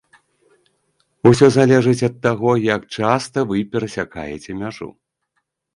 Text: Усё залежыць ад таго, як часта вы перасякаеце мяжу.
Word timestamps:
Усё 1.33 1.45
залежыць 1.57 2.05
ад 2.09 2.15
таго, 2.25 2.51
як 2.75 2.81
часта 2.97 3.37
вы 3.53 3.57
перасякаеце 3.77 4.51
мяжу. 4.65 4.89